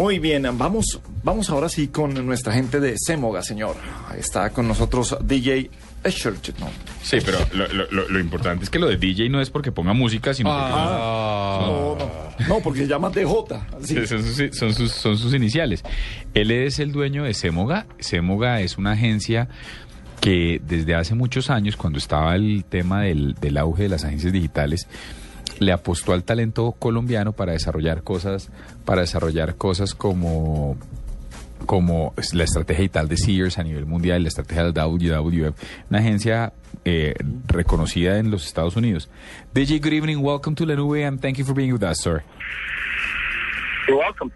Muy 0.00 0.18
bien, 0.18 0.46
vamos, 0.56 0.98
vamos 1.22 1.50
ahora 1.50 1.68
sí 1.68 1.88
con 1.88 2.14
nuestra 2.26 2.52
gente 2.54 2.80
de 2.80 2.96
Semoga, 2.98 3.42
señor. 3.42 3.76
Está 4.16 4.48
con 4.50 4.66
nosotros 4.66 5.16
DJ 5.22 5.70
Escherch, 6.02 6.58
¿no? 6.58 6.68
Sí, 7.02 7.18
pero 7.24 7.38
lo, 7.52 7.66
lo- 7.90 8.08
lo 8.08 8.18
importante 8.18 8.64
es 8.64 8.70
que 8.70 8.78
lo 8.78 8.88
de 8.88 8.96
DJ 8.96 9.28
no 9.28 9.42
es 9.42 9.50
porque 9.50 9.72
ponga 9.72 9.92
música, 9.92 10.32
sino 10.32 10.48
No, 10.48 11.96
no, 11.98 12.46
no, 12.48 12.60
porque 12.60 12.80
se 12.80 12.86
llama 12.86 13.10
DJ. 13.10 13.26
porque 13.70 14.06
son 14.06 14.24
sus, 14.24 14.56
son, 14.56 14.74
sus, 14.74 14.90
son 14.92 15.18
sus 15.18 15.34
iniciales. 15.34 15.82
Él 16.32 16.50
es 16.50 16.78
el 16.78 16.92
dueño 16.92 17.24
de 17.24 17.34
Semoga. 17.34 17.86
Semoga 17.98 18.62
es 18.62 18.78
una 18.78 18.92
agencia 18.92 19.48
que 20.22 20.60
desde 20.66 20.94
hace 20.94 21.14
muchos 21.14 21.50
años, 21.50 21.76
cuando 21.76 21.98
estaba 21.98 22.34
el 22.36 22.64
tema 22.66 23.02
del, 23.02 23.34
del 23.34 23.58
auge 23.58 23.82
de 23.84 23.88
las 23.90 24.04
agencias 24.04 24.32
digitales, 24.32 24.86
le 25.60 25.72
apostó 25.72 26.14
al 26.14 26.24
talento 26.24 26.72
colombiano 26.72 27.32
para 27.32 27.52
desarrollar 27.52 28.02
cosas, 28.02 28.50
para 28.84 29.02
desarrollar 29.02 29.54
cosas 29.54 29.94
como 29.94 30.76
como 31.66 32.14
la 32.32 32.44
estrategia 32.44 32.80
digital 32.80 33.06
de 33.06 33.18
Sears 33.18 33.58
a 33.58 33.62
nivel 33.62 33.84
mundial, 33.84 34.22
la 34.22 34.28
estrategia 34.28 34.64
del 34.64 34.72
WWF, 34.72 35.54
una 35.90 35.98
agencia 35.98 36.54
eh, 36.86 37.14
reconocida 37.46 38.18
en 38.18 38.30
los 38.30 38.46
Estados 38.46 38.76
Unidos. 38.76 39.10
DJ, 39.52 39.78
good 39.78 39.92
evening, 39.92 40.16
welcome 40.20 40.56
to 40.56 40.64
La 40.64 40.74
Nube 40.74 41.04
and 41.04 41.20
thank 41.20 41.36
you 41.36 41.44
for 41.44 41.54
being 41.54 41.72
with 41.72 41.82
us, 41.82 42.00
sir. 42.00 42.22
You're 43.86 44.00
welcome. 44.00 44.32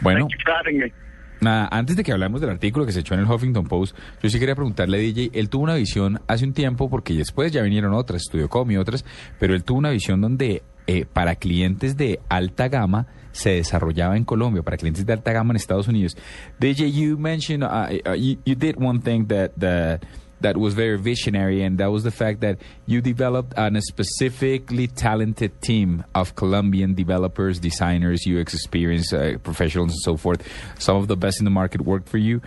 Bueno, 0.00 0.20
Thank 0.20 0.32
you 0.32 0.38
for 0.42 0.54
having 0.54 0.78
me. 0.78 0.92
Nada, 1.40 1.68
antes 1.70 1.96
de 1.96 2.04
que 2.04 2.12
hablamos 2.12 2.40
del 2.40 2.50
artículo 2.50 2.86
que 2.86 2.92
se 2.92 3.00
echó 3.00 3.14
en 3.14 3.20
el 3.20 3.26
Huffington 3.30 3.66
Post, 3.66 3.96
yo 4.22 4.30
sí 4.30 4.38
quería 4.38 4.54
preguntarle 4.54 4.98
a 4.98 5.00
DJ, 5.00 5.30
él 5.34 5.48
tuvo 5.48 5.64
una 5.64 5.74
visión 5.74 6.20
hace 6.26 6.44
un 6.44 6.52
tiempo, 6.52 6.88
porque 6.88 7.14
después 7.14 7.52
ya 7.52 7.62
vinieron 7.62 7.94
otras, 7.94 8.22
Studio 8.22 8.48
Com 8.48 8.70
y 8.70 8.76
otras, 8.76 9.04
pero 9.38 9.54
él 9.54 9.64
tuvo 9.64 9.78
una 9.78 9.90
visión 9.90 10.20
donde 10.20 10.62
eh, 10.86 11.06
para 11.10 11.36
clientes 11.36 11.96
de 11.96 12.20
alta 12.28 12.68
gama 12.68 13.06
se 13.32 13.50
desarrollaba 13.50 14.16
en 14.16 14.24
Colombia, 14.24 14.62
para 14.62 14.76
clientes 14.76 15.06
de 15.06 15.12
alta 15.12 15.32
gama 15.32 15.52
en 15.52 15.56
Estados 15.56 15.88
Unidos. 15.88 16.16
DJ, 16.58 16.90
you 16.90 17.16
mentioned, 17.16 17.62
uh, 17.62 18.10
uh, 18.10 18.14
you, 18.14 18.38
you 18.44 18.54
did 18.54 18.76
one 18.76 19.00
thing 19.00 19.26
that, 19.26 19.52
that, 19.58 20.02
that 20.40 20.56
was 20.56 20.74
very 20.74 20.98
visionary, 20.98 21.62
and 21.62 21.78
that 21.78 21.90
was 21.90 22.02
the 22.02 22.10
fact 22.10 22.40
that 22.40 22.58
you 22.86 23.00
developed 23.00 23.52
an, 23.56 23.76
a 23.76 23.82
specifically 23.82 24.86
talented 24.86 25.60
team 25.62 26.04
of 26.14 26.34
Colombian 26.36 26.94
developers, 26.94 27.58
designers, 27.58 28.24
UX 28.26 28.54
experience 28.54 29.12
uh, 29.12 29.36
professionals, 29.42 29.90
and 29.92 30.00
so 30.00 30.16
forth. 30.16 30.46
Some 30.78 30.96
of 30.96 31.08
the 31.08 31.16
best 31.16 31.38
in 31.40 31.44
the 31.44 31.50
market 31.50 31.82
worked 31.82 32.08
for 32.08 32.18
you. 32.18 32.40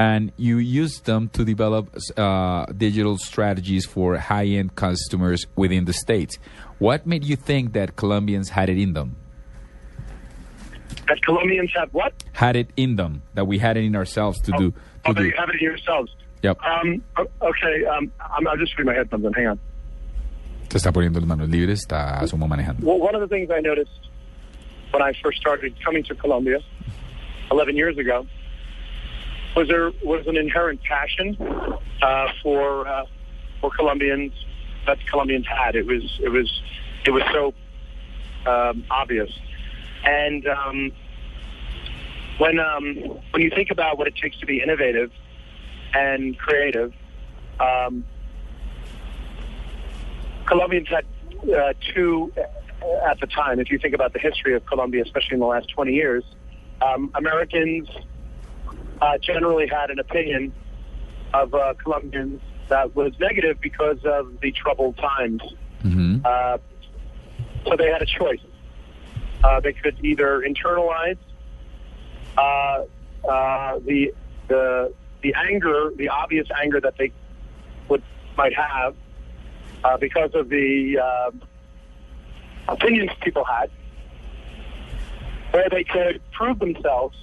And 0.00 0.30
you 0.36 0.58
used 0.58 1.06
them 1.06 1.28
to 1.30 1.44
develop 1.44 1.96
uh, 2.16 2.66
digital 2.66 3.18
strategies 3.18 3.84
for 3.84 4.16
high 4.16 4.46
end 4.46 4.76
customers 4.76 5.46
within 5.56 5.86
the 5.86 5.92
States. 5.92 6.38
What 6.78 7.04
made 7.04 7.24
you 7.24 7.34
think 7.34 7.72
that 7.72 7.96
Colombians 7.96 8.48
had 8.50 8.68
it 8.68 8.78
in 8.78 8.92
them? 8.92 9.16
That 11.08 11.20
Colombians 11.22 11.72
have 11.74 11.92
what? 11.92 12.12
Had 12.32 12.54
it 12.54 12.70
in 12.76 12.94
them, 12.96 13.22
that 13.34 13.46
we 13.46 13.58
had 13.58 13.76
it 13.76 13.84
in 13.84 13.96
ourselves 13.96 14.40
to 14.42 14.52
do. 14.52 14.70
To 14.70 14.76
Oh, 15.06 15.12
do. 15.14 15.24
you 15.24 15.32
have 15.36 15.48
it 15.48 15.56
in 15.56 15.62
yourselves. 15.62 16.14
Yep. 16.42 16.58
Um, 16.62 17.02
okay, 17.18 17.84
um, 17.86 18.12
I'm, 18.20 18.46
I'll 18.46 18.56
just 18.56 18.76
put 18.76 18.86
my 18.86 18.94
headphones 18.94 19.24
on. 19.24 19.32
Hang 19.32 19.46
on. 19.48 19.60
Se 20.68 20.76
está 20.76 20.92
poniendo 20.92 21.18
las 21.18 21.26
manos 21.26 21.48
libres, 21.48 21.80
está 21.80 22.20
asumo 22.20 22.46
manejando. 22.46 22.84
Well, 22.84 22.98
one 22.98 23.14
of 23.14 23.20
the 23.20 23.28
things 23.28 23.50
I 23.50 23.60
noticed 23.60 23.90
when 24.90 25.02
I 25.02 25.14
first 25.22 25.38
started 25.38 25.74
coming 25.84 26.04
to 26.04 26.14
Colombia 26.14 26.60
11 27.50 27.76
years 27.76 27.96
ago 27.96 28.26
was 29.56 29.68
there 29.68 29.90
was 30.04 30.26
an 30.26 30.36
inherent 30.36 30.80
passion 30.82 31.36
uh, 32.02 32.28
for 32.42 32.86
uh, 32.86 33.04
for 33.60 33.70
Colombians 33.70 34.32
that 34.86 34.98
Colombians 35.10 35.46
had. 35.46 35.74
It 35.74 35.86
was 35.86 36.02
it 36.22 36.28
was 36.28 36.62
it 37.04 37.10
was 37.10 37.22
so 37.32 37.54
um, 38.50 38.84
obvious, 38.90 39.30
and 40.04 40.46
um, 40.46 40.92
when 42.38 42.58
um, 42.60 42.94
when 43.32 43.42
you 43.42 43.50
think 43.50 43.70
about 43.70 43.98
what 43.98 44.06
it 44.06 44.14
takes 44.16 44.38
to 44.40 44.46
be 44.46 44.62
innovative 44.62 45.10
and 45.94 46.36
creative. 46.38 46.92
Um, 47.60 48.04
Colombians 50.46 50.88
had 50.88 51.04
uh, 51.52 51.72
two 51.94 52.32
uh, 52.36 53.10
at 53.10 53.20
the 53.20 53.26
time. 53.26 53.60
If 53.60 53.70
you 53.70 53.78
think 53.78 53.94
about 53.94 54.12
the 54.12 54.18
history 54.18 54.54
of 54.54 54.64
Colombia, 54.66 55.02
especially 55.02 55.34
in 55.34 55.40
the 55.40 55.46
last 55.46 55.68
20 55.70 55.92
years, 55.92 56.24
um, 56.80 57.10
Americans 57.14 57.88
uh, 59.00 59.18
generally 59.18 59.66
had 59.66 59.90
an 59.90 59.98
opinion 59.98 60.52
of 61.34 61.52
uh, 61.54 61.74
Colombians 61.82 62.40
that 62.68 62.94
was 62.94 63.12
negative 63.20 63.58
because 63.60 63.98
of 64.04 64.40
the 64.40 64.52
troubled 64.52 64.96
times. 64.98 65.42
Mhm. 65.82 66.24
Uh, 66.24 66.58
so 67.66 67.76
they 67.76 67.88
had 67.90 68.02
a 68.02 68.06
choice. 68.06 68.40
Uh, 69.42 69.60
they 69.60 69.72
could 69.72 69.96
either 70.04 70.42
internalize 70.46 71.16
uh, 72.36 72.84
uh, 73.28 73.78
the 73.84 74.12
the 74.48 74.92
the 75.22 75.34
anger, 75.34 75.90
the 75.96 76.08
obvious 76.08 76.46
anger 76.62 76.80
that 76.80 76.94
they 76.98 77.12
would 77.88 78.02
might 78.36 78.54
have 78.54 78.94
uh, 79.84 79.96
because 79.96 80.30
of 80.34 80.48
the 80.48 80.98
uh, 80.98 81.30
opinions 82.68 83.10
people 83.22 83.44
had, 83.44 83.70
or 85.52 85.64
they 85.70 85.84
could 85.84 86.20
prove 86.32 86.58
themselves 86.58 87.16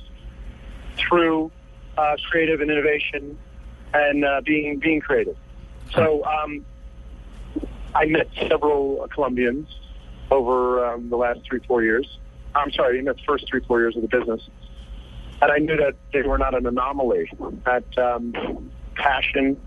through 0.97 1.51
uh, 1.97 2.15
creative 2.29 2.61
and 2.61 2.69
innovation 2.69 3.37
and 3.93 4.25
uh, 4.25 4.41
being 4.45 4.79
being 4.79 4.99
creative. 4.99 5.37
So 5.93 6.23
um, 6.25 6.65
I 7.93 8.05
met 8.05 8.27
several 8.49 9.07
Colombians 9.13 9.67
over 10.31 10.85
um, 10.85 11.09
the 11.09 11.15
last 11.15 11.41
three 11.47 11.59
four 11.67 11.83
years. 11.83 12.19
I'm 12.55 12.71
sorry, 12.71 12.99
in 12.99 13.05
the 13.05 13.15
first 13.25 13.47
three 13.49 13.61
four 13.65 13.79
years 13.79 13.95
of 13.95 14.01
the 14.01 14.07
business, 14.07 14.41
and 15.41 15.51
I 15.51 15.57
knew 15.59 15.77
that 15.77 15.95
they 16.13 16.21
were 16.23 16.37
not 16.37 16.53
an 16.55 16.65
anomaly. 16.65 17.29
That 17.65 17.85
um, 17.97 18.33
passion 18.95 19.57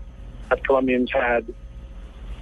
that 0.49 0.63
Colombians 0.65 1.11
had 1.13 1.45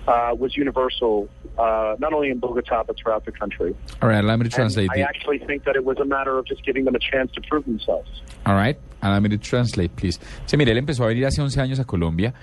uh, 0.07 0.33
was 0.37 0.55
universal, 0.55 1.27
uh, 1.57 1.95
not 1.99 2.13
only 2.13 2.29
in 2.29 2.39
Bogota 2.39 2.83
but 2.87 2.95
throughout 2.97 3.25
the 3.25 3.31
country. 3.31 3.75
All 4.01 4.07
right, 4.09 4.23
allow 4.23 4.37
me 4.37 4.43
to 4.43 4.45
And 4.45 4.53
translate. 4.53 4.89
I 4.91 4.97
the- 4.97 5.03
actually 5.03 5.39
think 5.39 5.65
that 5.65 5.75
it 5.75 5.83
was 5.83 5.97
a 5.99 6.05
matter 6.05 6.37
of 6.37 6.45
just 6.45 6.63
giving 6.65 6.85
them 6.85 6.95
a 6.95 6.99
chance 6.99 7.31
to 7.33 7.41
prove 7.49 7.65
themselves. 7.65 8.09
All 8.45 8.55
right, 8.55 8.77
allow 9.01 9.19
me 9.19 9.29
to 9.29 9.37
translate, 9.37 9.91
please. 9.95 10.19
Sí, 10.45 10.55
mire, 10.57 10.71
él 10.71 10.77
empezó 10.77 11.03
a 11.03 11.07
venir 11.07 11.25
hace 11.25 11.41
11 11.41 11.59
años 11.59 11.79
a 11.81 11.83
Colombia 11.85 12.33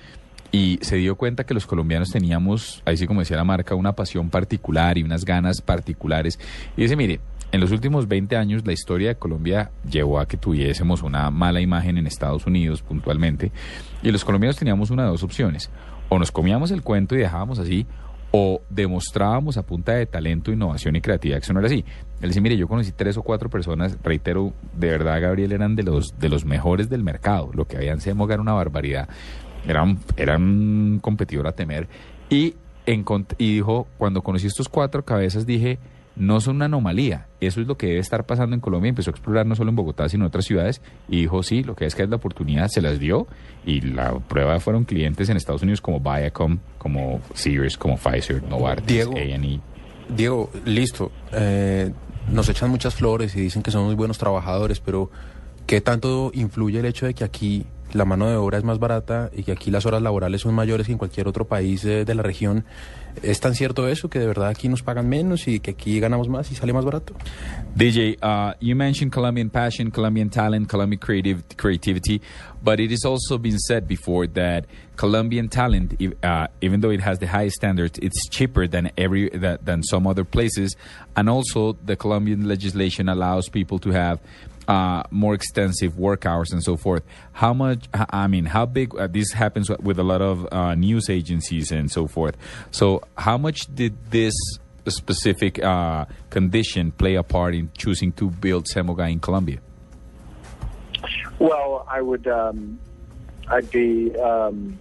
y 0.52 0.78
se 0.82 0.96
dio 0.96 1.16
cuenta 1.16 1.44
que 1.44 1.54
los 1.54 1.66
colombianos 1.66 2.10
teníamos, 2.10 2.82
ahí 2.84 2.96
sí 2.98 3.06
como 3.06 3.20
decía 3.20 3.36
la 3.38 3.44
marca, 3.44 3.74
una 3.74 3.94
pasión 3.94 4.28
particular 4.30 4.98
y 4.98 5.02
unas 5.02 5.24
ganas 5.24 5.60
particulares. 5.62 6.38
Y 6.76 6.82
dice, 6.82 6.94
mire, 6.96 7.18
en 7.54 7.60
los 7.60 7.70
últimos 7.70 8.08
20 8.08 8.36
años 8.36 8.66
la 8.66 8.72
historia 8.72 9.10
de 9.10 9.14
Colombia 9.14 9.70
llevó 9.88 10.18
a 10.18 10.26
que 10.26 10.36
tuviésemos 10.36 11.04
una 11.04 11.30
mala 11.30 11.60
imagen 11.60 11.96
en 11.96 12.08
Estados 12.08 12.46
Unidos 12.46 12.82
puntualmente 12.82 13.52
y 14.02 14.10
los 14.10 14.24
colombianos 14.24 14.56
teníamos 14.56 14.90
una 14.90 15.04
de 15.04 15.10
dos 15.10 15.22
opciones. 15.22 15.70
O 16.08 16.18
nos 16.18 16.32
comíamos 16.32 16.72
el 16.72 16.82
cuento 16.82 17.14
y 17.14 17.18
dejábamos 17.18 17.60
así, 17.60 17.86
o 18.32 18.60
demostrábamos 18.68 19.56
a 19.56 19.62
punta 19.62 19.92
de 19.92 20.04
talento, 20.06 20.50
innovación 20.50 20.96
y 20.96 21.00
creatividad 21.00 21.38
que 21.38 21.44
eso 21.44 21.52
no 21.52 21.60
era 21.60 21.68
así. 21.68 21.84
Él 22.20 22.30
dice, 22.30 22.40
mire, 22.40 22.56
yo 22.56 22.66
conocí 22.66 22.90
tres 22.90 23.16
o 23.16 23.22
cuatro 23.22 23.48
personas, 23.48 23.96
reitero, 24.02 24.52
de 24.76 24.88
verdad, 24.88 25.20
Gabriel, 25.20 25.52
eran 25.52 25.76
de 25.76 25.84
los, 25.84 26.18
de 26.18 26.28
los 26.28 26.44
mejores 26.44 26.90
del 26.90 27.04
mercado. 27.04 27.50
Lo 27.54 27.68
que 27.68 27.76
habían 27.76 28.00
Semoga 28.00 28.34
era 28.34 28.42
una 28.42 28.52
barbaridad. 28.52 29.08
Eran 29.66 30.42
un 30.42 30.98
competidor 31.00 31.46
a 31.46 31.52
temer. 31.52 31.86
Y 32.28 32.56
dijo, 33.38 33.86
cuando 33.96 34.22
conocí 34.22 34.48
estos 34.48 34.68
cuatro 34.68 35.04
cabezas, 35.04 35.46
dije, 35.46 35.78
no 36.16 36.40
son 36.40 36.56
una 36.56 36.66
anomalía. 36.66 37.26
Eso 37.40 37.60
es 37.60 37.66
lo 37.66 37.76
que 37.76 37.88
debe 37.88 37.98
estar 37.98 38.24
pasando 38.24 38.54
en 38.54 38.60
Colombia. 38.60 38.88
Empezó 38.88 39.10
a 39.10 39.12
explorar 39.12 39.46
no 39.46 39.56
solo 39.56 39.70
en 39.70 39.76
Bogotá, 39.76 40.08
sino 40.08 40.24
en 40.24 40.28
otras 40.28 40.44
ciudades. 40.44 40.80
Y 41.08 41.22
dijo, 41.22 41.42
sí, 41.42 41.62
lo 41.62 41.74
que 41.74 41.86
es 41.86 41.94
que 41.94 42.02
es 42.02 42.08
la 42.08 42.16
oportunidad, 42.16 42.68
se 42.68 42.80
las 42.80 42.98
dio. 42.98 43.26
Y 43.64 43.80
la 43.80 44.18
prueba 44.18 44.58
fueron 44.60 44.84
clientes 44.84 45.28
en 45.28 45.36
Estados 45.36 45.62
Unidos 45.62 45.80
como 45.80 46.00
Viacom, 46.00 46.58
como 46.78 47.20
Sears, 47.34 47.76
como 47.76 47.96
Pfizer, 47.96 48.42
Novartis. 48.44 49.06
A&E. 49.06 49.60
Diego, 50.08 50.50
listo. 50.64 51.10
Eh, 51.32 51.92
nos 52.30 52.48
echan 52.48 52.70
muchas 52.70 52.94
flores 52.94 53.34
y 53.36 53.40
dicen 53.40 53.62
que 53.62 53.70
somos 53.70 53.86
muy 53.86 53.96
buenos 53.96 54.18
trabajadores, 54.18 54.80
pero 54.80 55.10
¿qué 55.66 55.80
tanto 55.80 56.30
influye 56.34 56.78
el 56.78 56.86
hecho 56.86 57.06
de 57.06 57.14
que 57.14 57.24
aquí 57.24 57.66
la 57.94 58.04
mano 58.04 58.28
de 58.28 58.36
obra 58.36 58.58
es 58.58 58.64
más 58.64 58.78
barata 58.78 59.30
y 59.34 59.44
que 59.44 59.52
aquí 59.52 59.70
las 59.70 59.86
horas 59.86 60.02
laborales 60.02 60.42
son 60.42 60.54
mayores 60.54 60.86
que 60.86 60.92
en 60.92 60.98
cualquier 60.98 61.28
otro 61.28 61.46
país 61.46 61.84
eh, 61.84 62.04
de 62.04 62.14
la 62.14 62.22
región? 62.22 62.64
¿Es 63.22 63.38
tan 63.40 63.54
cierto 63.54 63.86
eso 63.88 64.10
que 64.10 64.18
de 64.18 64.26
verdad 64.26 64.48
aquí 64.48 64.68
nos 64.68 64.82
pagan 64.82 65.08
menos 65.08 65.46
y 65.46 65.60
que 65.60 65.70
aquí 65.70 66.00
ganamos 66.00 66.28
más 66.28 66.50
y 66.50 66.56
sale 66.56 66.72
más 66.72 66.84
barato? 66.84 67.14
DJ, 67.76 68.18
uh, 68.22 68.52
you 68.60 68.74
mentioned 68.74 69.12
Colombian 69.12 69.50
passion, 69.50 69.90
Colombian 69.90 70.28
talent, 70.28 70.68
Colombian 70.68 70.98
creative 70.98 71.42
creativity, 71.56 72.20
but 72.62 72.80
it 72.80 72.90
has 72.90 73.04
also 73.04 73.38
been 73.38 73.58
said 73.58 73.86
before 73.86 74.26
that 74.26 74.66
Colombian 74.96 75.48
talent, 75.48 75.94
uh, 76.22 76.46
even 76.60 76.80
though 76.80 76.90
it 76.90 77.00
has 77.00 77.18
the 77.18 77.26
highest 77.26 77.56
standards, 77.56 77.98
it's 78.00 78.28
cheaper 78.28 78.66
than 78.66 78.90
every 78.96 79.28
than 79.28 79.82
some 79.82 80.06
other 80.06 80.24
places, 80.24 80.76
and 81.16 81.28
also 81.28 81.76
the 81.84 81.96
Colombian 81.96 82.48
legislation 82.48 83.08
allows 83.08 83.48
people 83.48 83.78
to 83.78 83.90
have 83.90 84.20
uh, 84.68 85.02
more 85.10 85.34
extensive 85.34 85.98
work 85.98 86.26
hours 86.26 86.52
and 86.52 86.62
so 86.62 86.76
forth. 86.76 87.02
How 87.32 87.52
much? 87.54 87.88
I 87.94 88.26
mean, 88.26 88.46
how 88.46 88.66
big? 88.66 88.94
Uh, 88.94 89.06
this 89.06 89.32
happens 89.32 89.70
with 89.70 89.98
a 89.98 90.02
lot 90.02 90.22
of 90.22 90.46
uh, 90.52 90.74
news 90.74 91.08
agencies 91.10 91.70
and 91.70 91.90
so 91.90 92.06
forth. 92.06 92.36
So, 92.70 93.02
how 93.16 93.38
much 93.38 93.74
did 93.74 94.10
this 94.10 94.34
specific 94.88 95.62
uh, 95.62 96.04
condition 96.30 96.92
play 96.92 97.14
a 97.14 97.22
part 97.22 97.54
in 97.54 97.70
choosing 97.76 98.12
to 98.12 98.30
build 98.30 98.66
Zemoga 98.66 99.10
in 99.10 99.20
Colombia? 99.20 99.58
Well, 101.38 101.86
I 101.88 102.00
would. 102.00 102.26
Um, 102.26 102.78
I'd 103.48 103.70
be 103.70 104.16
um, 104.16 104.78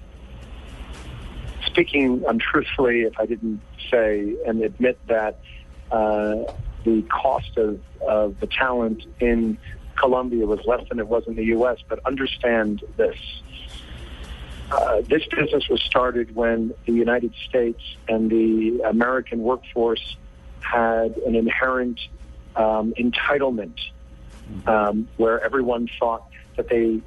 speaking 1.65 2.23
untruthfully 2.27 3.01
if 3.01 3.19
I 3.19 3.25
didn't 3.25 3.61
say 3.91 4.35
and 4.45 4.61
admit 4.61 4.97
that 5.07 5.39
uh, 5.91 6.35
the 6.83 7.01
cost 7.03 7.57
of, 7.57 7.79
of 8.07 8.39
the 8.39 8.47
talent 8.47 9.03
in 9.19 9.57
Colombia 9.95 10.45
was 10.45 10.59
less 10.65 10.87
than 10.89 10.99
it 10.99 11.07
was 11.07 11.23
in 11.27 11.35
the 11.35 11.45
U.S. 11.45 11.77
But 11.87 11.99
understand 12.05 12.83
this. 12.97 13.17
Uh, 14.71 15.01
this 15.01 15.23
business 15.27 15.67
was 15.69 15.81
started 15.81 16.35
when 16.35 16.73
the 16.85 16.93
United 16.93 17.33
States 17.47 17.81
and 18.07 18.29
the 18.29 18.81
American 18.85 19.39
workforce 19.43 20.17
had 20.61 21.15
an 21.17 21.35
inherent 21.35 21.99
um, 22.55 22.93
entitlement 22.97 23.77
um, 24.65 25.07
where 25.17 25.43
everyone 25.43 25.87
thought 25.99 26.27
that 26.55 26.69
they 26.69 27.01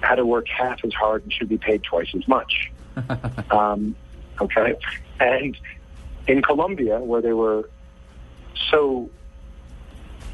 had 0.00 0.16
to 0.16 0.24
work 0.24 0.46
half 0.48 0.82
as 0.84 0.92
hard 0.94 1.22
and 1.22 1.32
should 1.32 1.48
be 1.48 1.58
paid 1.58 1.82
twice 1.82 2.08
as 2.14 2.26
much. 2.26 2.70
um, 3.50 3.94
okay? 4.40 4.74
And 5.18 5.56
in 6.26 6.42
Colombia, 6.42 6.98
where 7.00 7.20
they 7.20 7.32
were 7.32 7.68
so 8.70 9.10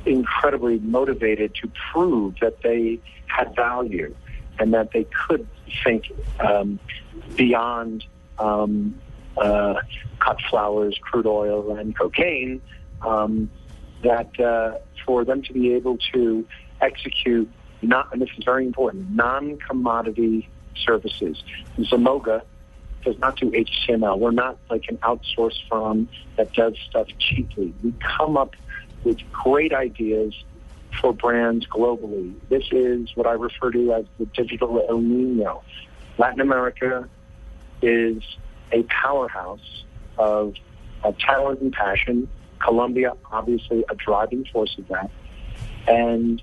incredibly 0.04 0.78
motivated 0.78 1.54
to 1.54 1.70
prove 1.92 2.34
that 2.40 2.62
they 2.62 3.00
had 3.26 3.54
value 3.56 4.14
and 4.58 4.72
that 4.72 4.90
they 4.92 5.04
could 5.04 5.46
think 5.84 6.04
um, 6.40 6.78
beyond 7.36 8.04
um, 8.38 8.98
uh, 9.36 9.74
cut 10.18 10.40
flowers, 10.48 10.98
crude 11.00 11.26
oil, 11.26 11.76
and 11.76 11.96
cocaine, 11.96 12.60
um, 13.02 13.50
that 14.02 14.38
uh, 14.40 14.78
for 15.04 15.24
them 15.24 15.42
to 15.42 15.52
be 15.52 15.74
able 15.74 15.98
to 16.12 16.46
execute 16.80 17.50
not, 17.82 18.12
and 18.12 18.22
this 18.22 18.30
is 18.36 18.44
very 18.44 18.66
important, 18.66 19.10
non-commodity 19.10 20.48
services. 20.76 21.42
Zemoga 21.78 22.42
does 23.06 23.18
not 23.20 23.36
do 23.36 23.50
HTML. 23.50 24.18
We're 24.18 24.32
not 24.32 24.58
like 24.68 24.84
an 24.88 24.98
outsourced 24.98 25.66
firm 25.70 26.08
that 26.36 26.52
does 26.52 26.74
stuff 26.90 27.06
cheaply. 27.18 27.72
We 27.82 27.94
come 28.00 28.36
up 28.36 28.54
with 29.04 29.18
great 29.32 29.72
ideas 29.72 30.34
for 31.00 31.12
brands 31.12 31.66
globally. 31.68 32.34
This 32.48 32.64
is 32.72 33.08
what 33.14 33.28
I 33.28 33.32
refer 33.32 33.70
to 33.70 33.94
as 33.94 34.04
the 34.18 34.26
digital 34.26 34.84
El 34.88 34.98
Nino. 34.98 35.62
Latin 36.18 36.40
America 36.40 37.08
is 37.80 38.22
a 38.72 38.82
powerhouse 38.84 39.84
of, 40.18 40.54
of 41.04 41.16
talent 41.18 41.60
and 41.60 41.72
passion. 41.72 42.28
Colombia, 42.58 43.12
obviously, 43.30 43.84
a 43.88 43.94
driving 43.94 44.44
force 44.52 44.76
of 44.78 44.88
that. 44.88 45.10
And 45.86 46.42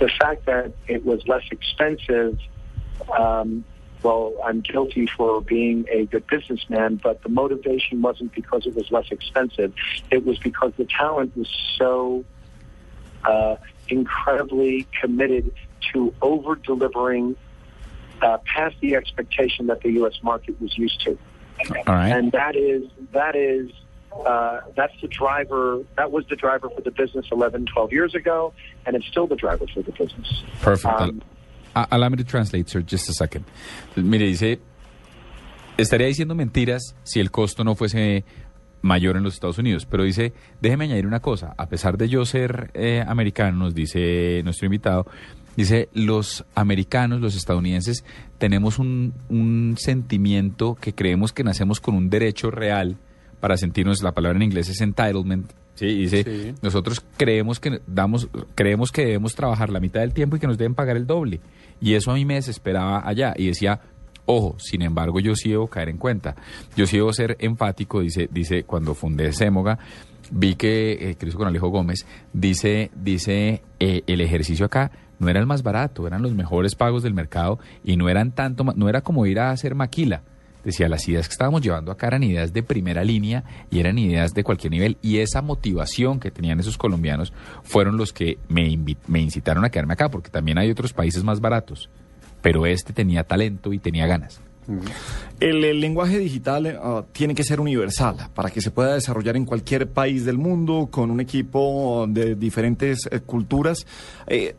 the 0.00 0.08
fact 0.18 0.46
that 0.46 0.72
it 0.86 1.04
was 1.04 1.20
less 1.26 1.44
expensive, 1.50 2.38
um, 3.18 3.64
well, 4.02 4.34
I'm 4.44 4.60
guilty 4.60 5.06
for 5.06 5.40
being 5.40 5.86
a 5.90 6.06
good 6.06 6.26
businessman, 6.26 6.96
but 7.02 7.22
the 7.22 7.28
motivation 7.28 8.02
wasn't 8.02 8.34
because 8.34 8.66
it 8.66 8.74
was 8.74 8.90
less 8.90 9.06
expensive. 9.10 9.72
It 10.10 10.24
was 10.24 10.38
because 10.38 10.72
the 10.76 10.84
talent 10.84 11.36
was 11.36 11.48
so 11.78 12.24
uh, 13.24 13.56
incredibly 13.88 14.86
committed 15.00 15.52
to 15.92 16.14
over 16.22 16.56
delivering 16.56 17.36
uh, 18.20 18.38
past 18.44 18.76
the 18.80 18.94
expectation 18.94 19.66
that 19.66 19.82
the 19.82 19.90
U.S. 19.92 20.14
market 20.22 20.60
was 20.60 20.76
used 20.78 21.00
to. 21.02 21.18
Right. 21.86 22.08
And 22.08 22.32
that 22.32 22.56
is 22.56 22.84
that 23.12 23.36
is 23.36 23.70
uh, 24.26 24.60
that's 24.76 24.94
the 25.00 25.08
driver. 25.08 25.82
That 25.96 26.10
was 26.10 26.24
the 26.28 26.36
driver 26.36 26.68
for 26.70 26.80
the 26.80 26.90
business 26.90 27.26
11, 27.30 27.66
12 27.66 27.92
years 27.92 28.14
ago, 28.14 28.52
and 28.86 28.96
it's 28.96 29.06
still 29.06 29.26
the 29.26 29.36
driver 29.36 29.66
for 29.72 29.82
the 29.82 29.92
business. 29.92 30.42
Perfect. 30.60 30.86
Um, 30.86 31.22
Uh, 31.74 31.86
allow 31.90 32.10
me 32.10 32.16
to 32.16 32.24
translate, 32.24 32.68
sir, 32.68 32.84
just 32.86 33.08
a 33.08 33.12
second. 33.12 33.44
Mire, 33.96 34.26
dice, 34.26 34.60
estaría 35.78 36.06
diciendo 36.06 36.34
mentiras 36.34 36.94
si 37.02 37.20
el 37.20 37.30
costo 37.30 37.64
no 37.64 37.74
fuese 37.74 38.24
mayor 38.82 39.16
en 39.16 39.22
los 39.22 39.34
Estados 39.34 39.58
Unidos, 39.58 39.86
pero 39.86 40.02
dice, 40.04 40.32
déjeme 40.60 40.84
añadir 40.84 41.06
una 41.06 41.20
cosa, 41.20 41.54
a 41.56 41.68
pesar 41.68 41.96
de 41.96 42.08
yo 42.08 42.24
ser 42.24 42.70
eh, 42.74 43.02
americano, 43.06 43.58
nos 43.58 43.74
dice 43.74 44.42
nuestro 44.42 44.66
invitado, 44.66 45.06
dice, 45.56 45.88
los 45.94 46.44
americanos, 46.54 47.20
los 47.20 47.36
estadounidenses, 47.36 48.04
tenemos 48.38 48.78
un, 48.78 49.14
un 49.28 49.76
sentimiento 49.78 50.74
que 50.74 50.94
creemos 50.94 51.32
que 51.32 51.44
nacemos 51.44 51.80
con 51.80 51.94
un 51.94 52.10
derecho 52.10 52.50
real 52.50 52.96
para 53.40 53.56
sentirnos, 53.56 54.02
la 54.02 54.12
palabra 54.12 54.36
en 54.36 54.42
inglés 54.42 54.68
es 54.68 54.80
entitlement, 54.80 55.52
¿sí? 55.74 55.86
Dice, 55.86 56.24
Sí. 56.24 56.54
nosotros 56.62 57.02
creemos 57.16 57.60
que 57.60 57.80
damos, 57.86 58.28
creemos 58.54 58.90
que 58.92 59.02
debemos 59.04 59.34
trabajar 59.34 59.70
la 59.70 59.80
mitad 59.80 60.00
del 60.00 60.12
tiempo 60.12 60.36
y 60.36 60.40
que 60.40 60.46
nos 60.46 60.58
deben 60.58 60.74
pagar 60.74 60.96
el 60.96 61.06
doble. 61.06 61.40
Y 61.80 61.94
eso 61.94 62.10
a 62.10 62.14
mí 62.14 62.24
me 62.24 62.34
desesperaba 62.34 63.02
allá. 63.06 63.34
Y 63.36 63.46
decía, 63.48 63.80
ojo, 64.26 64.56
sin 64.58 64.82
embargo, 64.82 65.20
yo 65.20 65.34
sí 65.34 65.50
debo 65.50 65.66
caer 65.66 65.88
en 65.88 65.98
cuenta. 65.98 66.36
Yo 66.76 66.86
sí 66.86 66.96
debo 66.96 67.12
ser 67.12 67.36
enfático, 67.40 68.00
dice, 68.00 68.28
dice, 68.30 68.64
cuando 68.64 68.94
fundé 68.94 69.32
Semoga, 69.32 69.78
vi 70.30 70.54
que, 70.54 70.92
eh, 71.10 71.16
hizo 71.26 71.38
con 71.38 71.48
Alejo 71.48 71.68
Gómez, 71.68 72.06
dice, 72.32 72.90
dice, 72.94 73.62
eh, 73.80 74.02
el 74.06 74.20
ejercicio 74.20 74.66
acá 74.66 74.90
no 75.18 75.28
era 75.28 75.40
el 75.40 75.46
más 75.46 75.62
barato, 75.62 76.06
eran 76.06 76.22
los 76.22 76.34
mejores 76.34 76.74
pagos 76.74 77.02
del 77.02 77.14
mercado 77.14 77.58
y 77.84 77.96
no 77.96 78.08
eran 78.08 78.32
tanto, 78.32 78.64
no 78.64 78.88
era 78.88 79.02
como 79.02 79.26
ir 79.26 79.38
a 79.40 79.50
hacer 79.50 79.74
maquila. 79.74 80.22
Decía, 80.64 80.88
las 80.88 81.08
ideas 81.08 81.28
que 81.28 81.32
estábamos 81.32 81.62
llevando 81.62 81.90
acá 81.90 82.06
eran 82.06 82.22
ideas 82.22 82.52
de 82.52 82.62
primera 82.62 83.04
línea 83.04 83.44
y 83.70 83.80
eran 83.80 83.98
ideas 83.98 84.34
de 84.34 84.44
cualquier 84.44 84.70
nivel. 84.70 84.98
Y 85.02 85.18
esa 85.18 85.42
motivación 85.42 86.20
que 86.20 86.30
tenían 86.30 86.60
esos 86.60 86.78
colombianos 86.78 87.32
fueron 87.62 87.96
los 87.96 88.12
que 88.12 88.38
me, 88.48 88.78
me 89.06 89.20
incitaron 89.20 89.64
a 89.64 89.70
quedarme 89.70 89.94
acá, 89.94 90.10
porque 90.10 90.30
también 90.30 90.58
hay 90.58 90.70
otros 90.70 90.92
países 90.92 91.24
más 91.24 91.40
baratos. 91.40 91.88
Pero 92.40 92.66
este 92.66 92.92
tenía 92.92 93.24
talento 93.24 93.72
y 93.72 93.78
tenía 93.78 94.06
ganas. 94.06 94.40
El, 95.40 95.64
el 95.64 95.80
lenguaje 95.80 96.18
digital 96.18 96.78
ah, 96.80 97.04
tiene 97.12 97.34
que 97.34 97.42
ser 97.42 97.60
universal 97.60 98.16
para 98.32 98.50
que 98.50 98.60
se 98.60 98.70
pueda 98.70 98.94
desarrollar 98.94 99.36
en 99.36 99.44
cualquier 99.44 99.90
país 99.90 100.24
del 100.24 100.38
mundo 100.38 100.88
con 100.90 101.10
un 101.10 101.20
equipo 101.20 102.06
de 102.08 102.36
diferentes 102.36 103.08
eh, 103.10 103.20
culturas. 103.20 103.86
Eh, 104.28 104.54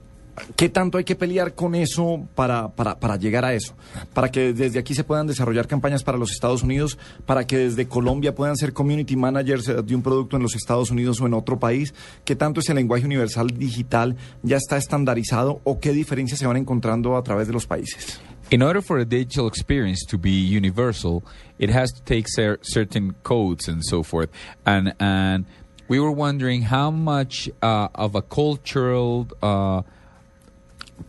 ¿Qué 0.56 0.68
tanto 0.68 0.98
hay 0.98 1.04
que 1.04 1.16
pelear 1.16 1.54
con 1.54 1.76
eso 1.76 2.28
para, 2.34 2.70
para, 2.70 3.00
para 3.00 3.18
llegar 3.18 3.46
a 3.46 3.54
eso? 3.54 3.76
Para 4.14 4.32
que 4.32 4.54
desde 4.54 4.80
aquí 4.80 4.96
se 4.96 5.04
puedan 5.04 5.28
desarrollar 5.28 5.68
campañas 5.68 6.04
para 6.04 6.18
los 6.18 6.32
Estados 6.32 6.64
Unidos, 6.64 6.98
para 7.26 7.46
que 7.46 7.58
desde 7.58 7.88
Colombia 7.88 8.34
puedan 8.34 8.58
ser 8.58 8.74
community 8.74 9.16
managers 9.16 9.68
eh, 9.68 9.82
de 9.84 9.96
un 9.96 10.02
producto 10.02 10.36
en 10.36 10.44
los 10.44 10.56
Estados 10.56 10.90
Unidos 10.90 11.22
o 11.22 11.28
en 11.28 11.36
otro 11.36 11.60
país. 11.60 11.94
¿Qué 12.26 12.36
tanto 12.36 12.62
ese 12.62 12.74
lenguaje 12.74 13.06
universal 13.06 13.48
digital 13.48 14.16
ya 14.42 14.58
está 14.58 14.78
estandarizado 14.78 15.62
o 15.64 15.80
qué 15.80 15.92
diferencias 15.92 16.40
se 16.40 16.48
van 16.48 16.58
encontrando 16.58 17.16
a 17.16 17.24
través 17.24 17.48
de 17.48 17.54
los 17.54 17.68
países? 17.68 18.20
In 18.50 18.62
order 18.62 18.82
for 18.82 19.00
a 19.00 19.06
digital 19.06 19.48
experience 19.48 20.06
to 20.06 20.18
be 20.18 20.32
universal, 20.32 21.24
it 21.60 21.70
has 21.70 21.92
to 21.94 22.04
take 22.04 22.26
cer- 22.28 22.60
certain 22.62 23.16
codes 23.24 23.68
and 23.68 23.82
so 23.84 24.04
forth. 24.04 24.30
And 24.66 24.94
and 25.00 25.46
we 25.88 26.00
were 26.00 26.12
wondering 26.12 26.64
how 26.64 26.92
much 26.92 27.50
uh, 27.62 27.88
of 27.96 28.16
a 28.16 28.22
cultural 28.22 29.28
uh, 29.42 29.84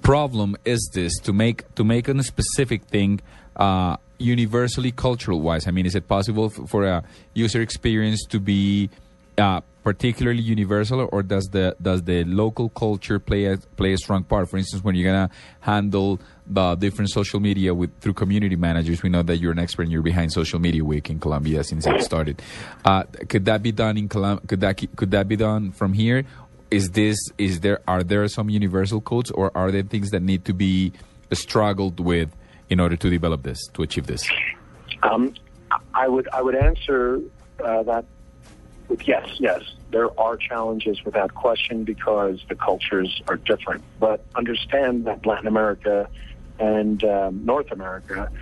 problem 0.03 0.57
is 0.65 0.91
this 0.93 1.13
to 1.21 1.33
make 1.33 1.75
to 1.75 1.85
make 1.85 2.09
a 2.09 2.23
specific 2.23 2.85
thing 2.85 3.21
uh, 3.57 3.97
universally 4.19 4.93
cultural 4.93 5.41
wise? 5.41 5.67
I 5.67 5.71
mean, 5.71 5.87
is 5.87 5.95
it 5.95 6.09
possible 6.09 6.51
for 6.51 6.85
a 6.85 7.05
user 7.35 7.61
experience 7.61 8.25
to 8.27 8.41
be 8.41 8.91
uh, 9.39 9.61
particularly 9.83 10.41
universal, 10.41 11.09
or 11.13 11.23
does 11.23 11.45
the 11.53 11.77
does 11.81 12.03
the 12.03 12.25
local 12.25 12.69
culture 12.71 13.19
play 13.19 13.45
a 13.47 13.57
play 13.77 13.93
a 13.93 13.99
strong 13.99 14.25
part? 14.25 14.49
For 14.49 14.57
instance, 14.57 14.83
when 14.83 14.95
you're 14.95 15.11
gonna 15.13 15.31
handle 15.61 16.21
the 16.47 16.75
different 16.75 17.11
social 17.11 17.41
media 17.41 17.75
with 17.75 17.91
through 18.01 18.15
community 18.15 18.57
managers, 18.57 19.03
we 19.03 19.09
know 19.09 19.23
that 19.23 19.39
you're 19.39 19.53
an 19.53 19.59
expert 19.59 19.83
and 19.83 19.93
you're 19.93 20.03
behind 20.03 20.33
Social 20.33 20.59
Media 20.59 20.85
Week 20.85 21.11
in 21.11 21.19
Colombia 21.19 21.65
since 21.65 21.87
it 21.87 22.03
started. 22.03 22.41
Uh, 22.85 23.05
could 23.29 23.45
that 23.47 23.63
be 23.63 23.73
done 23.73 23.97
in 23.97 24.09
Colum- 24.09 24.41
Could 24.47 24.61
that 24.61 24.77
could 24.97 25.11
that 25.11 25.29
be 25.29 25.37
done 25.37 25.73
from 25.73 25.93
here? 25.93 26.25
Is 26.75 26.91
this 26.91 27.19
is 27.39 27.61
there 27.61 27.79
are 27.87 28.03
there 28.03 28.27
some 28.27 28.51
universal 28.51 29.01
codes, 29.01 29.31
or 29.31 29.57
are 29.57 29.71
there 29.71 29.85
things 29.85 30.11
that 30.11 30.23
need 30.23 30.45
to 30.47 30.53
be 30.53 30.93
struggled 31.33 32.01
with 32.01 32.35
in 32.69 32.81
order 32.81 32.97
to 32.97 33.09
develop 33.09 33.45
this 33.45 33.61
to 33.75 33.83
achieve 33.83 34.09
this? 34.09 34.29
Um, 35.05 35.35
I 35.95 36.09
would 36.09 36.29
I 36.33 36.43
would 36.43 36.57
answer 36.57 37.21
uh, 37.65 37.85
that 37.85 38.07
with 38.89 39.07
yes, 39.07 39.25
yes. 39.39 39.63
There 39.93 40.11
are 40.19 40.37
challenges 40.37 41.05
without 41.05 41.33
question 41.33 41.85
because 41.85 42.45
the 42.49 42.57
cultures 42.57 43.23
are 43.29 43.37
different. 43.37 43.85
But 44.01 44.25
understand 44.35 45.05
that 45.05 45.25
Latin 45.25 45.47
America 45.47 46.09
and 46.59 47.05
um, 47.05 47.45
North 47.45 47.71
America 47.71 48.33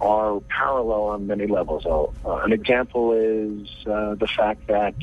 are 0.00 0.40
parallel 0.48 1.02
on 1.02 1.26
many 1.26 1.46
levels. 1.46 1.84
Uh, 1.84 2.36
an 2.36 2.52
example 2.52 3.12
is 3.12 3.68
uh, 3.86 4.14
the 4.14 4.26
fact 4.26 4.66
that 4.68 4.94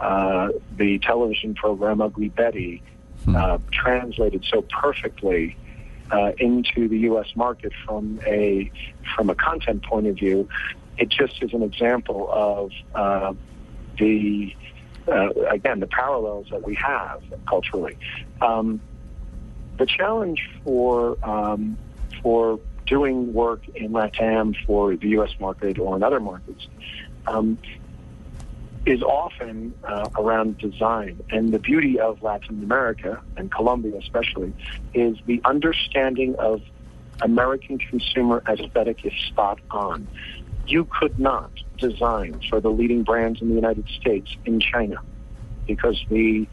uh, 0.00 0.48
the 0.76 0.98
television 1.00 1.54
program 1.54 2.00
Ugly 2.00 2.30
Betty 2.30 2.82
uh, 3.28 3.58
translated 3.70 4.44
so 4.50 4.62
perfectly 4.62 5.56
uh, 6.10 6.32
into 6.38 6.88
the 6.88 6.98
U.S. 7.00 7.28
market 7.36 7.72
from 7.84 8.20
a 8.26 8.70
from 9.14 9.30
a 9.30 9.34
content 9.34 9.82
point 9.82 10.06
of 10.06 10.16
view. 10.16 10.48
It 10.96 11.08
just 11.08 11.42
is 11.42 11.52
an 11.52 11.62
example 11.62 12.28
of 12.32 12.72
uh, 12.94 13.34
the 13.98 14.54
uh, 15.06 15.30
again 15.50 15.80
the 15.80 15.86
parallels 15.86 16.48
that 16.50 16.62
we 16.62 16.74
have 16.76 17.22
culturally. 17.48 17.96
Um, 18.40 18.80
the 19.76 19.86
challenge 19.86 20.48
for 20.64 21.16
um, 21.22 21.76
for 22.22 22.58
doing 22.86 23.32
work 23.32 23.60
in 23.74 23.92
LATAM 23.92 24.56
for 24.66 24.96
the 24.96 25.08
U.S. 25.10 25.30
market 25.38 25.78
or 25.78 25.96
in 25.96 26.02
other 26.02 26.20
markets 26.20 26.66
um, 27.26 27.58
is 28.86 29.02
often 29.02 29.74
uh, 29.84 30.08
around 30.18 30.58
design. 30.58 31.20
And 31.30 31.52
the 31.52 31.58
beauty 31.58 32.00
of 32.00 32.22
Latin 32.22 32.62
America 32.62 33.20
and 33.36 33.50
Colombia 33.52 33.98
especially 33.98 34.54
is 34.94 35.18
the 35.26 35.40
understanding 35.44 36.34
of 36.36 36.62
American 37.22 37.78
consumer 37.78 38.42
aesthetic 38.48 39.04
is 39.04 39.12
spot 39.28 39.58
on. 39.70 40.08
You 40.66 40.86
could 40.98 41.18
not 41.18 41.50
design 41.78 42.40
for 42.48 42.60
the 42.60 42.70
leading 42.70 43.02
brands 43.02 43.42
in 43.42 43.48
the 43.48 43.54
United 43.54 43.86
States 43.88 44.34
in 44.44 44.60
China 44.60 44.96
because 45.66 46.02
the 46.08 46.46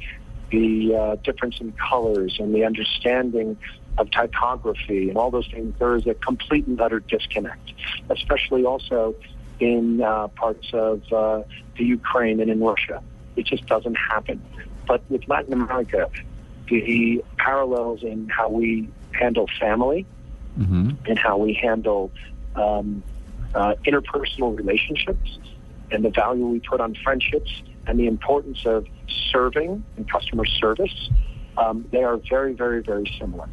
the 0.49 0.95
uh, 0.95 1.15
difference 1.23 1.59
in 1.59 1.73
colors 1.73 2.37
and 2.39 2.55
the 2.55 2.63
understanding 2.63 3.57
of 3.97 4.09
typography 4.11 5.09
and 5.09 5.17
all 5.17 5.29
those 5.29 5.47
things, 5.47 5.75
there 5.77 5.95
is 5.95 6.07
a 6.07 6.13
complete 6.13 6.65
and 6.67 6.79
utter 6.79 7.01
disconnect, 7.01 7.73
especially 8.09 8.63
also 8.63 9.13
in 9.59 10.01
uh, 10.01 10.27
parts 10.29 10.67
of 10.73 11.01
uh, 11.11 11.43
the 11.77 11.83
Ukraine 11.83 12.39
and 12.39 12.49
in 12.49 12.59
Russia. 12.59 13.01
It 13.35 13.45
just 13.45 13.65
doesn't 13.67 13.95
happen. 13.95 14.41
But 14.87 15.01
with 15.09 15.27
Latin 15.27 15.53
America, 15.53 16.09
the 16.69 17.23
parallels 17.37 18.03
in 18.03 18.29
how 18.29 18.49
we 18.49 18.89
handle 19.11 19.47
family 19.59 20.05
hmm 20.55 20.91
and 21.05 21.17
how 21.19 21.37
we 21.37 21.53
handle 21.53 22.11
um, 22.55 23.03
uh, 23.53 23.75
interpersonal 23.85 24.57
relationships 24.57 25.37
and 25.91 26.03
the 26.03 26.09
value 26.09 26.45
we 26.47 26.59
put 26.59 26.81
on 26.81 26.95
friendships 26.95 27.61
and 27.85 27.99
the 27.99 28.07
importance 28.07 28.65
of 28.65 28.85
serving 29.31 29.83
and 29.95 30.11
customer 30.11 30.45
service, 30.45 31.09
um, 31.57 31.85
they 31.91 32.03
are 32.03 32.17
very, 32.29 32.53
very, 32.53 32.81
very 32.81 33.09
similar. 33.19 33.47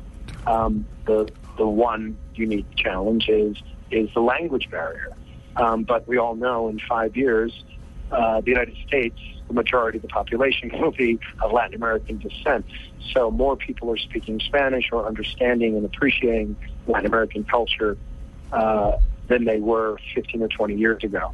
Um, 0.46 0.86
the 1.06 1.30
the 1.56 1.66
one 1.66 2.16
unique 2.34 2.66
challenge 2.76 3.28
is 3.28 3.56
is 3.90 4.08
the 4.14 4.20
language 4.20 4.70
barrier. 4.70 5.10
Um, 5.56 5.84
but 5.84 6.06
we 6.08 6.18
all 6.18 6.34
know 6.34 6.68
in 6.68 6.80
five 6.80 7.16
years, 7.16 7.52
uh, 8.14 8.40
the 8.40 8.50
United 8.50 8.76
States, 8.86 9.18
the 9.48 9.54
majority 9.54 9.98
of 9.98 10.02
the 10.02 10.08
population 10.08 10.70
will 10.80 10.92
be 10.92 11.18
of 11.42 11.52
Latin 11.52 11.74
American 11.74 12.18
descent. 12.18 12.64
So 13.12 13.30
more 13.30 13.56
people 13.56 13.90
are 13.90 13.96
speaking 13.96 14.40
Spanish 14.40 14.90
or 14.92 15.06
understanding 15.06 15.76
and 15.76 15.84
appreciating 15.84 16.56
Latin 16.86 17.06
American 17.06 17.44
culture 17.44 17.98
uh, 18.52 18.98
than 19.28 19.44
they 19.44 19.60
were 19.60 19.98
15 20.14 20.42
or 20.42 20.48
20 20.48 20.74
years 20.76 21.02
ago. 21.02 21.32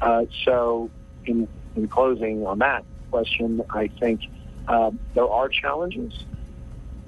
Uh, 0.00 0.24
so, 0.44 0.90
in, 1.26 1.46
in 1.76 1.88
closing 1.88 2.46
on 2.46 2.60
that 2.60 2.84
question, 3.10 3.62
I 3.70 3.88
think 3.88 4.22
um, 4.68 4.98
there 5.14 5.28
are 5.28 5.48
challenges, 5.48 6.24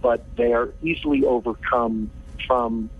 but 0.02 0.24
they 0.36 0.52
are 0.52 0.74
easily 0.82 1.24
overcome 1.24 2.10
from 2.46 2.90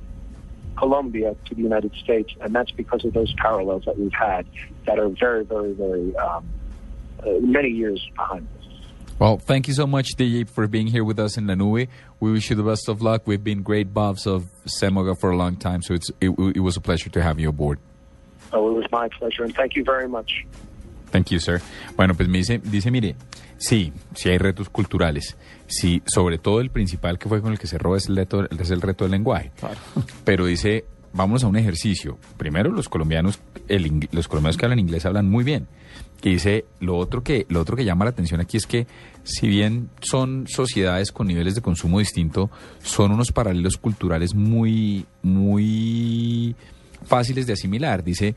Colombia 0.82 1.36
to 1.44 1.54
the 1.54 1.62
United 1.62 1.94
States, 1.94 2.32
and 2.40 2.52
that's 2.52 2.72
because 2.72 3.04
of 3.04 3.12
those 3.12 3.32
parallels 3.34 3.84
that 3.84 3.96
we've 3.96 4.12
had 4.12 4.44
that 4.84 4.98
are 4.98 5.08
very, 5.08 5.44
very, 5.44 5.72
very 5.74 6.16
um, 6.16 6.44
uh, 7.20 7.30
many 7.40 7.68
years 7.68 8.04
behind 8.16 8.48
us. 8.58 8.66
Well, 9.20 9.38
thank 9.38 9.68
you 9.68 9.74
so 9.74 9.86
much, 9.86 10.16
DJ, 10.16 10.48
for 10.48 10.66
being 10.66 10.88
here 10.88 11.04
with 11.04 11.20
us 11.20 11.36
in 11.36 11.46
La 11.46 11.54
Nube. 11.54 11.88
We 12.18 12.32
wish 12.32 12.50
you 12.50 12.56
the 12.56 12.64
best 12.64 12.88
of 12.88 13.00
luck. 13.00 13.22
We've 13.26 13.44
been 13.44 13.62
great 13.62 13.94
buffs 13.94 14.26
of 14.26 14.48
Zemoga 14.66 15.16
for 15.16 15.30
a 15.30 15.36
long 15.36 15.54
time, 15.54 15.82
so 15.82 15.94
it's 15.94 16.10
it, 16.20 16.30
it 16.56 16.60
was 16.60 16.76
a 16.76 16.80
pleasure 16.80 17.10
to 17.10 17.22
have 17.22 17.38
you 17.38 17.50
aboard. 17.50 17.78
Oh, 18.52 18.68
it 18.68 18.74
was 18.74 18.86
my 18.90 19.08
pleasure, 19.08 19.44
and 19.44 19.54
thank 19.54 19.76
you 19.76 19.84
very 19.84 20.08
much. 20.08 20.44
Thank 21.12 21.26
you, 21.26 21.38
sir. 21.38 21.60
Bueno, 21.94 22.14
pues 22.14 22.28
me 22.28 22.38
dice, 22.38 22.60
dice, 22.64 22.90
mire, 22.90 23.14
sí, 23.58 23.92
sí 24.14 24.30
hay 24.30 24.38
retos 24.38 24.70
culturales. 24.70 25.36
Sí, 25.68 26.02
sobre 26.06 26.38
todo 26.38 26.60
el 26.60 26.70
principal 26.70 27.18
que 27.18 27.28
fue 27.28 27.40
con 27.40 27.52
el 27.52 27.58
que 27.58 27.66
cerró 27.66 27.94
es 27.94 28.08
el 28.08 28.16
reto, 28.16 28.48
es 28.50 28.70
el 28.70 28.80
reto 28.80 29.04
del 29.04 29.12
lenguaje. 29.12 29.52
Claro. 29.60 29.76
Pero 30.24 30.46
dice, 30.46 30.86
vámonos 31.12 31.44
a 31.44 31.48
un 31.48 31.56
ejercicio. 31.56 32.18
Primero, 32.38 32.72
los 32.72 32.88
colombianos, 32.88 33.38
el, 33.68 34.08
los 34.10 34.26
colombianos 34.26 34.56
que 34.56 34.64
hablan 34.64 34.78
inglés 34.78 35.06
hablan 35.06 35.28
muy 35.28 35.44
bien. 35.44 35.68
Y 36.22 36.30
dice, 36.30 36.64
lo 36.80 36.96
otro 36.96 37.22
que, 37.22 37.46
lo 37.48 37.60
otro 37.60 37.76
que 37.76 37.84
llama 37.84 38.04
la 38.04 38.10
atención 38.12 38.40
aquí 38.40 38.56
es 38.56 38.66
que, 38.66 38.86
si 39.24 39.48
bien 39.48 39.90
son 40.00 40.46
sociedades 40.48 41.12
con 41.12 41.26
niveles 41.26 41.54
de 41.54 41.60
consumo 41.60 41.98
distinto, 41.98 42.50
son 42.82 43.12
unos 43.12 43.32
paralelos 43.32 43.76
culturales 43.76 44.34
muy, 44.34 45.04
muy 45.22 46.54
fáciles 47.04 47.46
de 47.46 47.54
asimilar. 47.54 48.04
Dice, 48.04 48.36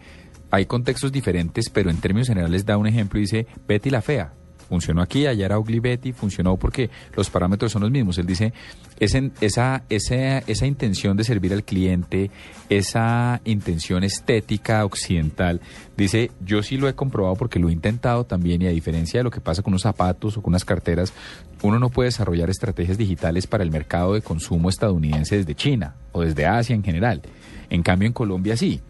hay 0.55 0.65
contextos 0.65 1.11
diferentes, 1.11 1.69
pero 1.69 1.89
en 1.89 1.97
términos 1.97 2.29
generales 2.29 2.65
da 2.65 2.77
un 2.77 2.87
ejemplo 2.87 3.19
y 3.19 3.23
dice, 3.23 3.45
Betty 3.67 3.89
la 3.89 4.01
fea. 4.01 4.31
Funcionó 4.69 5.03
aquí, 5.03 5.27
allá 5.27 5.45
era 5.45 5.59
Ugly 5.59 5.79
Betty, 5.79 6.11
funcionó 6.11 6.57
porque 6.57 6.89
los 7.15 7.29
parámetros 7.29 7.71
son 7.71 7.83
los 7.83 7.91
mismos. 7.91 8.17
Él 8.17 8.25
dice, 8.25 8.51
esa, 8.99 9.83
esa, 9.89 10.39
esa 10.47 10.65
intención 10.65 11.15
de 11.17 11.23
servir 11.23 11.53
al 11.53 11.63
cliente, 11.63 12.31
esa 12.69 13.41
intención 13.45 14.03
estética 14.03 14.83
occidental, 14.83 15.61
dice, 15.95 16.31
yo 16.43 16.63
sí 16.63 16.77
lo 16.77 16.89
he 16.89 16.95
comprobado 16.95 17.35
porque 17.35 17.59
lo 17.59 17.69
he 17.69 17.73
intentado 17.73 18.23
también 18.23 18.63
y 18.63 18.67
a 18.67 18.71
diferencia 18.71 19.19
de 19.19 19.25
lo 19.25 19.29
que 19.29 19.41
pasa 19.41 19.61
con 19.61 19.73
unos 19.73 19.83
zapatos 19.83 20.37
o 20.37 20.41
con 20.41 20.51
unas 20.51 20.65
carteras, 20.65 21.13
uno 21.61 21.77
no 21.77 21.89
puede 21.89 22.07
desarrollar 22.07 22.49
estrategias 22.49 22.97
digitales 22.97 23.45
para 23.45 23.63
el 23.63 23.71
mercado 23.71 24.15
de 24.15 24.21
consumo 24.21 24.69
estadounidense 24.69 25.37
desde 25.37 25.53
China 25.53 25.95
o 26.11 26.21
desde 26.21 26.47
Asia 26.47 26.75
en 26.75 26.83
general. 26.83 27.21
En 27.69 27.83
cambio, 27.83 28.07
en 28.07 28.13
Colombia 28.13 28.57
sí. 28.57 28.81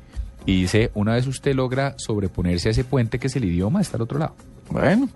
Y 0.46 0.62
dice, 0.62 0.92
una 0.94 1.14
vez 1.14 1.28
usted 1.28 1.56
logra 1.56 1.96
sobreponerse 1.98 2.70
a 2.70 2.72
ese 2.72 2.84
puente 2.84 3.20
que 3.20 3.28
es 3.28 3.36
el 3.36 3.46
idioma, 3.46 3.82
está 3.82 3.98
al 3.98 4.04
otro 4.04 4.20
lado. 4.20 4.36
Bueno, 4.70 5.10